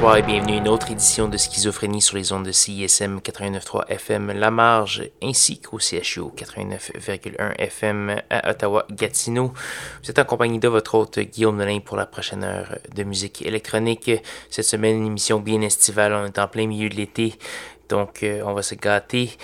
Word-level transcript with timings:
bonsoir 0.00 0.16
et 0.16 0.22
bienvenue 0.22 0.54
à 0.54 0.56
une 0.56 0.68
autre 0.68 0.90
édition 0.90 1.28
de 1.28 1.36
Schizophrénie 1.36 2.00
sur 2.00 2.16
les 2.16 2.32
ondes 2.32 2.46
de 2.46 2.52
CISM 2.52 3.18
89.3 3.18 3.86
FM 3.88 4.32
La 4.32 4.50
Marge 4.50 5.10
ainsi 5.22 5.60
qu'au 5.60 5.78
CHU 5.78 6.22
89.1 6.34 7.52
FM 7.58 8.22
à 8.30 8.48
Ottawa-Gatineau. 8.48 9.52
Vous 10.02 10.10
êtes 10.10 10.18
en 10.18 10.24
compagnie 10.24 10.58
de 10.58 10.68
votre 10.68 10.94
hôte 10.94 11.18
Guillaume 11.18 11.58
Nolin 11.58 11.80
pour 11.80 11.98
la 11.98 12.06
prochaine 12.06 12.44
heure 12.44 12.78
de 12.94 13.02
musique 13.02 13.42
électronique. 13.42 14.10
Cette 14.48 14.64
semaine, 14.64 14.96
une 14.96 15.06
émission 15.08 15.38
bien 15.38 15.60
estivale, 15.60 16.14
on 16.14 16.24
est 16.24 16.38
en 16.38 16.48
plein 16.48 16.66
milieu 16.66 16.88
de 16.88 16.94
l'été, 16.94 17.34
donc 17.90 18.22
euh, 18.22 18.40
on 18.46 18.54
va 18.54 18.62
se 18.62 18.76
gâter. 18.76 19.36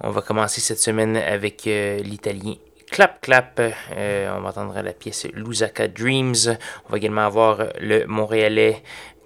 On 0.00 0.10
va 0.10 0.22
commencer 0.22 0.60
cette 0.60 0.78
semaine 0.78 1.16
avec 1.16 1.66
euh, 1.66 1.98
l'italien 1.98 2.54
Clap 2.94 3.20
Clap. 3.20 3.60
Euh, 3.96 4.36
on 4.36 4.42
va 4.42 4.50
entendre 4.50 4.80
la 4.80 4.92
pièce 4.92 5.26
Lusaka 5.34 5.88
Dreams. 5.88 6.56
On 6.86 6.92
va 6.92 6.98
également 6.98 7.26
avoir 7.26 7.58
le 7.80 8.06
Montréalais 8.06 8.84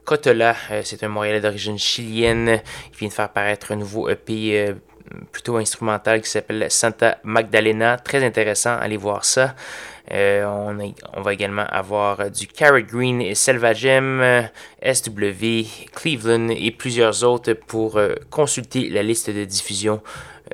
Cotola, 0.08 0.56
euh, 0.70 0.80
c'est 0.84 1.02
un 1.02 1.08
Montréalais 1.08 1.42
d'origine 1.42 1.78
chilienne. 1.78 2.62
Il 2.92 2.96
vient 2.96 3.08
de 3.08 3.12
faire 3.12 3.28
paraître 3.28 3.72
un 3.72 3.76
nouveau 3.76 4.08
EP 4.08 4.58
euh, 4.58 4.72
plutôt 5.32 5.58
instrumental 5.58 6.22
qui 6.22 6.30
s'appelle 6.30 6.70
Santa 6.70 7.18
Magdalena. 7.24 7.98
Très 7.98 8.24
intéressant, 8.24 8.74
allez 8.78 8.96
voir 8.96 9.26
ça. 9.26 9.54
Euh, 10.10 10.46
on, 11.14 11.20
va 11.20 11.34
également 11.34 11.66
avoir 11.66 12.30
du 12.30 12.46
Carrot 12.46 12.80
Green 12.80 13.20
et 13.20 13.34
Selvagem, 13.34 14.48
SW, 14.82 15.66
Cleveland 15.94 16.48
et 16.48 16.70
plusieurs 16.70 17.22
autres 17.22 17.52
pour 17.52 18.00
consulter 18.30 18.88
la 18.88 19.02
liste 19.02 19.28
de 19.28 19.44
diffusion 19.44 20.00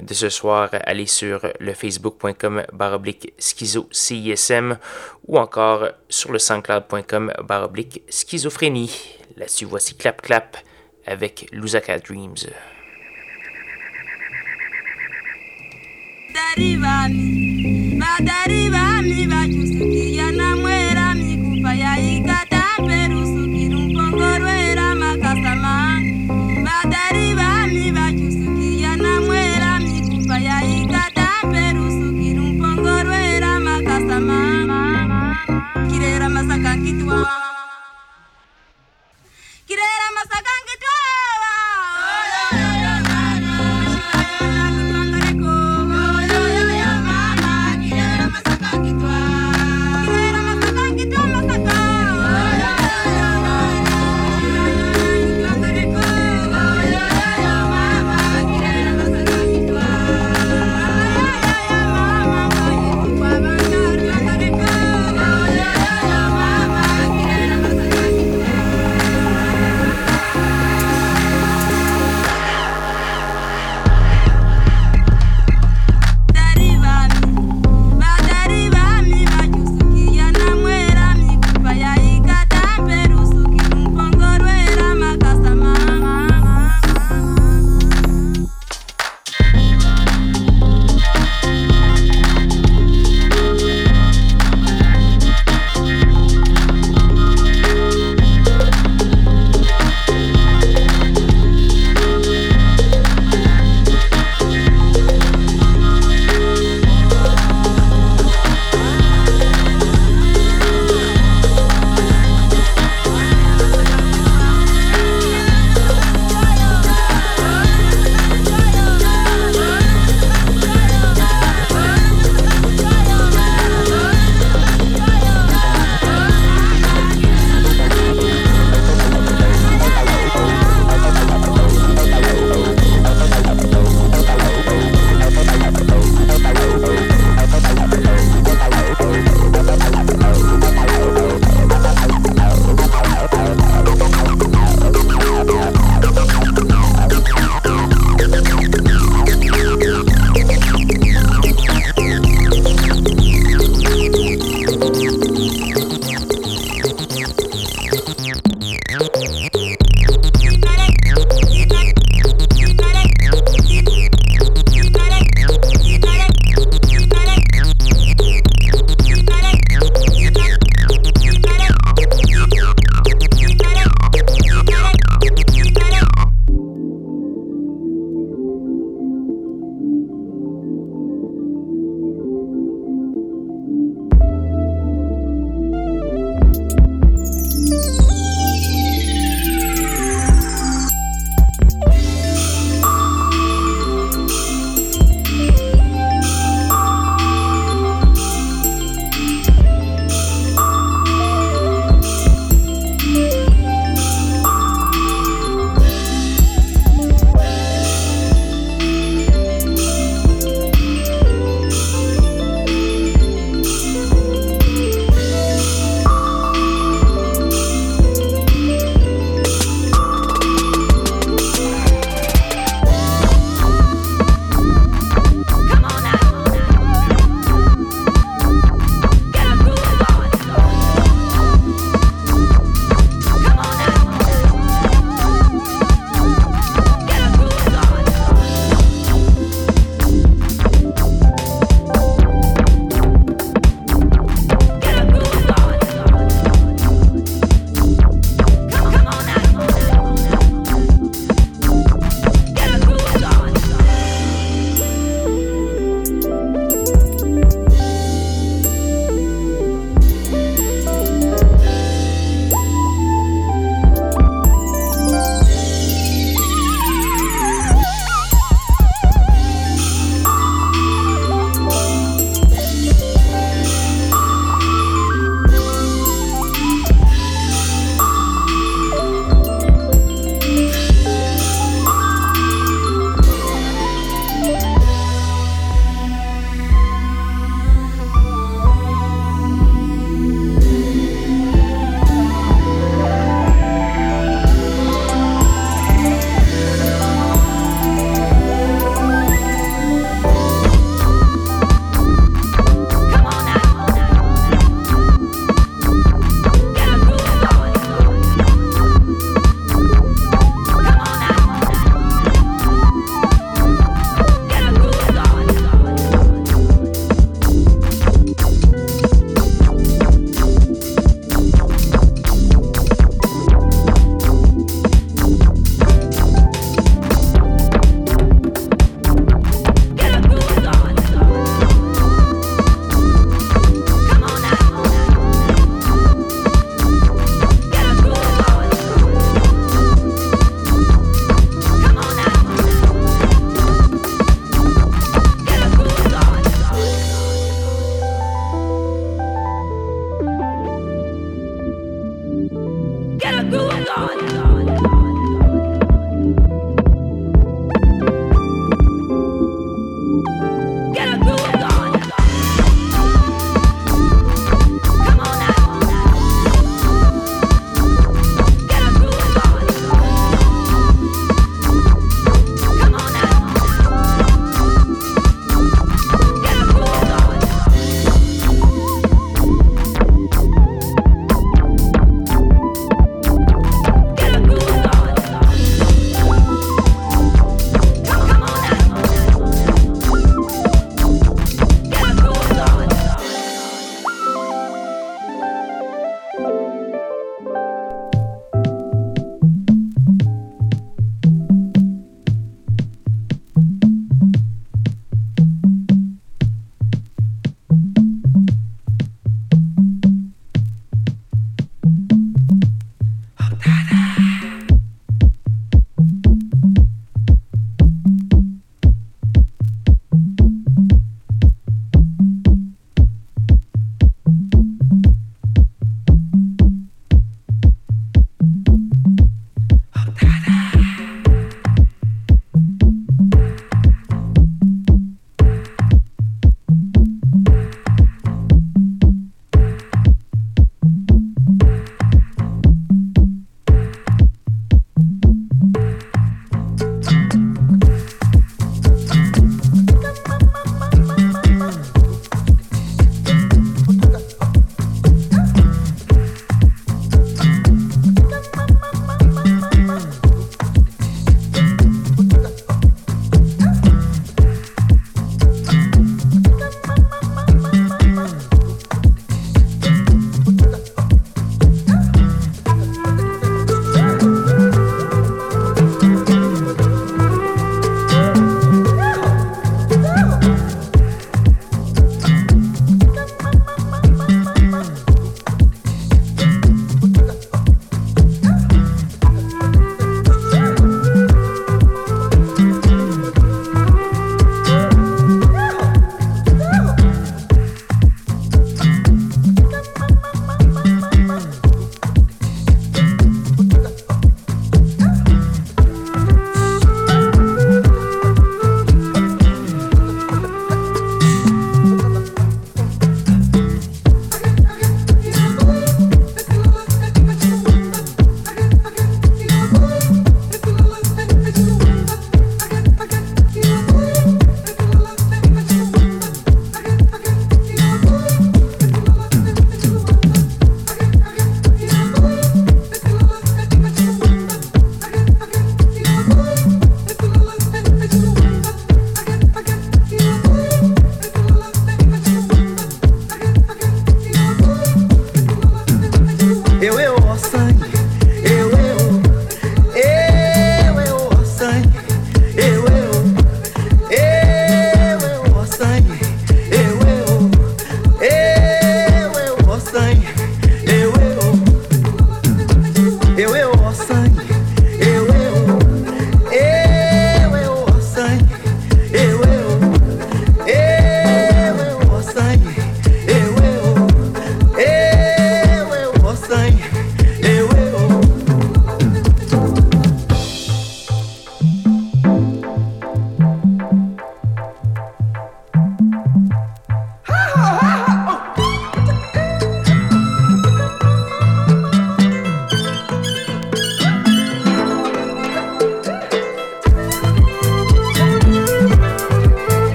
de 0.00 0.14
ce 0.14 0.30
soir. 0.30 0.70
Allez 0.86 1.04
sur 1.04 1.46
le 1.60 1.74
facebook.com 1.74 2.62
baroblique 2.72 3.34
schizo 3.38 3.86
CISM 3.90 4.78
ou 5.28 5.38
encore 5.38 5.88
sur 6.08 6.32
le 6.32 6.38
soundcloud.com 6.38 7.34
baroblique 7.44 8.02
schizophrénie. 8.08 9.18
Là-dessus, 9.36 9.66
Clap 9.98 10.22
Clap 10.22 10.56
avec 11.06 11.48
Lusaka 11.52 11.98
Dreams. 11.98 12.36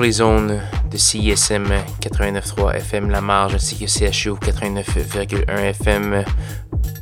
Sur 0.00 0.06
les 0.06 0.12
zones 0.12 0.62
de 0.90 0.96
CISM 0.96 1.66
89.3 2.00 2.76
FM 2.76 3.10
La 3.10 3.20
Marge 3.20 3.56
ainsi 3.56 3.76
que 3.76 3.86
CHU 3.86 4.30
89.1 4.30 5.58
FM. 5.58 6.24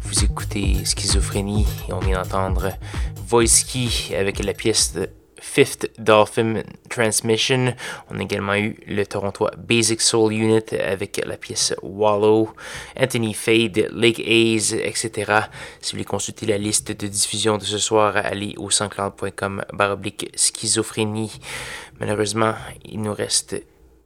Vous 0.03 0.25
écoutez 0.25 0.85
Schizophrénie 0.85 1.65
et 1.89 1.93
on 1.93 2.01
vient 2.01 2.23
d'entendre 2.23 2.73
Voice 3.29 3.65
avec 4.19 4.45
la 4.45 4.53
pièce 4.53 4.95
de 4.95 5.09
Fifth 5.49 5.91
Dolphin 5.99 6.63
Transmission. 6.91 7.75
On 8.11 8.19
a 8.19 8.23
également 8.23 8.55
eu 8.55 8.77
le 8.87 9.05
Torontois 9.07 9.51
Basic 9.57 10.01
Soul 10.01 10.35
Unit 10.35 10.75
avec 10.79 11.21
la 11.25 11.39
pièce 11.39 11.75
Wallow, 11.83 12.51
Anthony 13.01 13.33
Fade, 13.33 13.89
Lake 13.93 14.21
Hayes, 14.21 14.75
etc. 14.75 15.11
Si 15.81 15.93
vous 15.93 15.97
voulez 15.97 16.05
consulter 16.05 16.45
la 16.45 16.59
liste 16.59 16.93
de 16.93 17.07
diffusion 17.07 17.57
de 17.57 17.65
ce 17.65 17.79
soir, 17.79 18.15
allez 18.17 18.55
au 18.59 18.69
sanscloud.com 18.71 19.65
baroblique 19.73 20.31
schizophrénie. 20.37 21.41
Malheureusement, 21.99 22.55
il 22.85 23.01
nous 23.01 23.15
reste 23.15 23.57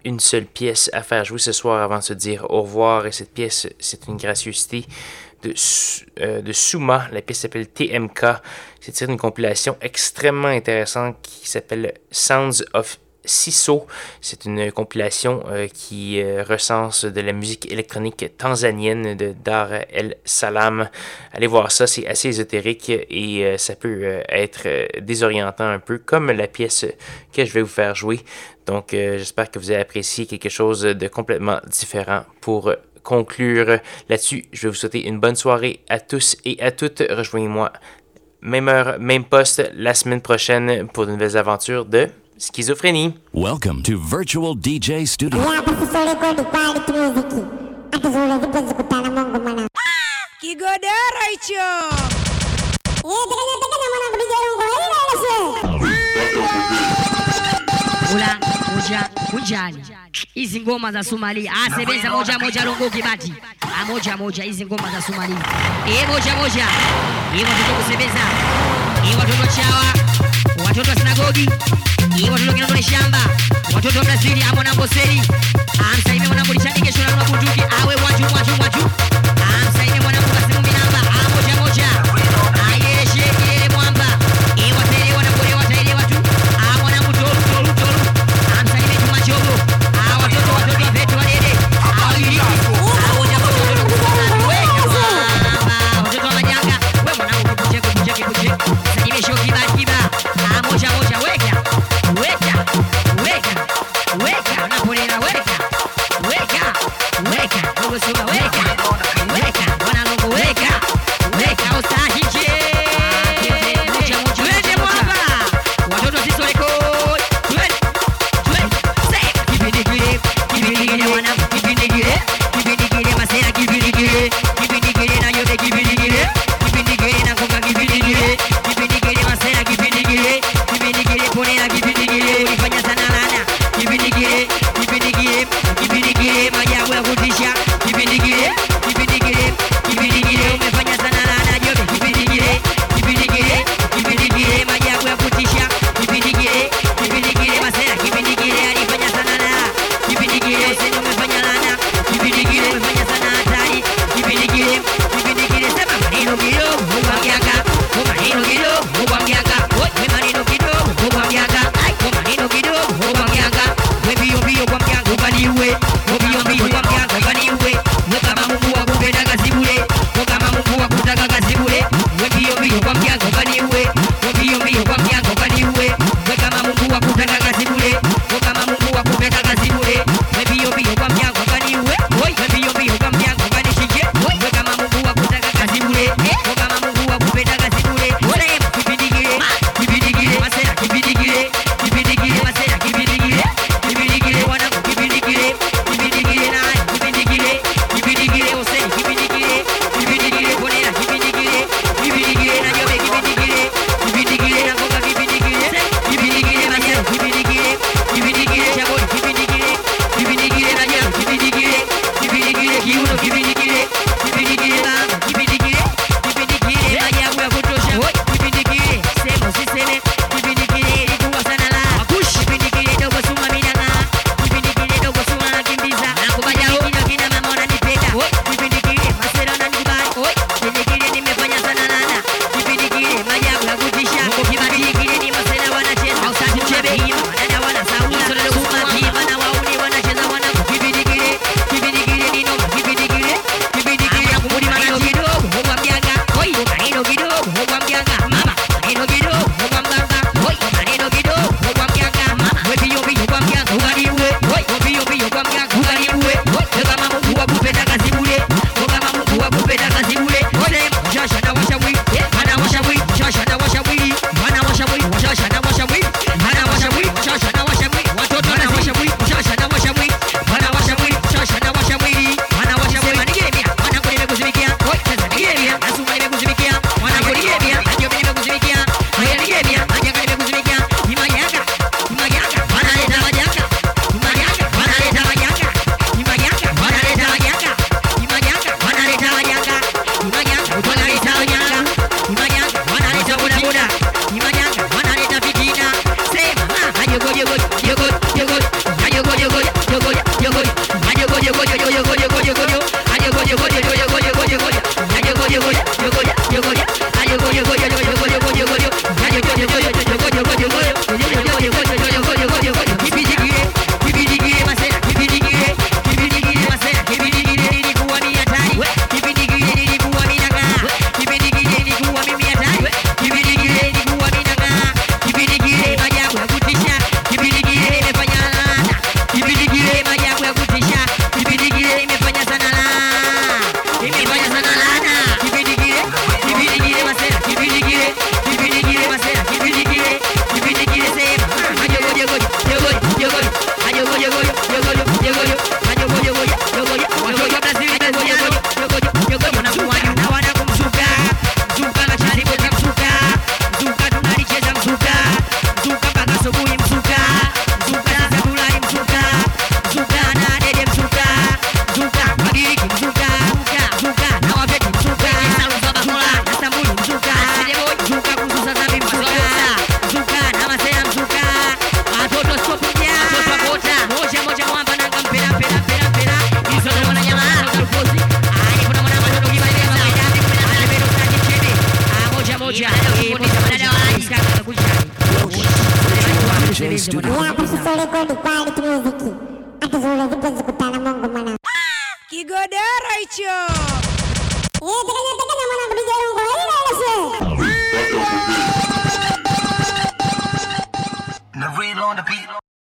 une 0.05 0.20
seule 0.20 0.47
pièce 0.47 0.90
à 0.93 1.03
faire 1.03 1.24
jouer 1.24 1.38
ce 1.38 1.53
soir 1.53 1.82
avant 1.82 1.99
de 1.99 2.05
se 2.05 2.12
dire 2.12 2.47
au 2.51 2.62
revoir. 2.62 3.07
Et 3.07 3.12
cette 3.12 3.34
pièce, 3.34 3.68
c'est 3.80 4.07
une 4.07 4.16
gracieuseté 4.16 4.86
de, 5.43 5.55
euh, 6.20 6.53
Suma. 6.53 7.09
La 7.12 7.22
pièce 7.22 7.40
s'appelle 7.40 7.68
TMK. 7.68 8.24
C'est 8.80 9.01
une 9.03 9.16
compilation 9.16 9.76
extrêmement 9.80 10.49
intéressante 10.49 11.16
qui 11.22 11.49
s'appelle 11.49 11.95
Sounds 12.11 12.64
of 12.74 12.99
Siso. 13.24 13.86
C'est 14.20 14.47
une 14.47 14.72
compilation 14.72 15.45
euh, 15.47 15.68
qui 15.68 16.20
euh, 16.20 16.43
recense 16.43 17.05
de 17.05 17.20
la 17.20 17.32
musique 17.32 17.70
électronique 17.70 18.36
tanzanienne 18.36 19.16
de 19.16 19.32
Dar 19.32 19.72
El 19.90 20.16
Salam. 20.24 20.88
Allez 21.32 21.47
voir 21.47 21.70
ça, 21.70 21.86
c'est 21.86 22.07
assez 22.07 22.28
ésotérique 22.28 22.90
et 22.90 23.57
ça 23.59 23.76
peut 23.76 24.22
être 24.28 24.99
désorientant 25.01 25.68
un 25.68 25.78
peu, 25.78 25.99
comme 25.99 26.32
la 26.32 26.49
pièce 26.49 26.86
que 27.32 27.45
je 27.45 27.53
vais 27.53 27.62
vous 27.62 27.68
faire 27.68 27.95
jouer. 27.95 28.20
Donc 28.66 28.88
j'espère 28.90 29.51
que 29.51 29.59
vous 29.59 29.70
avez 29.70 29.80
apprécié 29.80 30.26
quelque 30.26 30.49
chose 30.49 30.82
de 30.82 31.09
complètement 31.09 31.61
différent 31.68 32.24
pour 32.40 32.72
conclure 33.03 33.78
là-dessus, 34.09 34.44
je 34.53 34.62
vais 34.62 34.68
vous 34.68 34.74
souhaiter 34.74 35.07
une 35.07 35.18
bonne 35.18 35.36
soirée 35.36 35.80
à 35.88 36.00
tous 36.00 36.36
et 36.44 36.61
à 36.62 36.70
toutes. 36.70 37.03
Rejoignez-moi, 37.09 37.72
même 38.40 38.68
heure, 38.68 38.98
même 38.98 39.24
poste, 39.24 39.70
la 39.74 39.94
semaine 39.94 40.20
prochaine 40.20 40.88
pour 40.88 41.07
de 41.07 41.12
nouvelles 41.12 41.36
aventures 41.36 41.84
de 41.84 42.09
schizophrénie. 42.38 43.14
Welcome 43.34 43.82
to 43.82 43.98
Virtual 43.98 44.55
DJ 44.57 45.07
Studio. 45.07 45.40
Hicho. 51.42 52.03
moja 58.93 59.09
kunjani, 59.30 59.84
hizi 60.34 60.61
ngoma 60.61 60.93
za 60.93 61.05
Somalia. 61.05 61.53
Ah, 61.53 61.66
Asebeza 61.72 62.11
moja 62.11 62.38
moja 62.38 62.64
rongo 62.64 62.90
kibati. 62.90 63.34
A 63.82 63.84
moja 63.84 64.16
moja, 64.16 64.45
hizi 64.45 64.66
ngoma 64.66 64.90
za 64.90 65.03
Somali 65.03 65.34
e 65.86 65.90
eh, 65.95 66.09
moja 66.09 66.36
moja, 66.36 66.66
hiyo 67.34 67.47
watoto 67.49 67.74
kusebeza, 67.84 68.20
hii 69.03 69.11
eh, 69.11 69.18
watoto 69.18 69.47
chawa, 69.57 69.84
watoto 70.66 70.90
wa 70.90 70.97
sinagogi, 70.97 71.49
hiyo 72.16 72.32
watoto 72.32 72.53
kinazo 72.53 72.82
shamba, 72.82 73.18
watoto 73.74 73.99
wa 73.99 74.05
Brazil, 74.05 74.43
amo 74.51 74.61
ah, 74.61 74.64
na 74.64 74.74
mboseli 74.74 75.22
amsaime 75.95 76.26
mwanamuri 76.26 76.59
chanike 76.59 76.93
shona 76.93 77.16
na 77.16 77.24
kutuki 77.24 77.61
awe 77.82 77.95
watu 77.95 78.22
watu 78.34 78.62
watu 78.62 78.90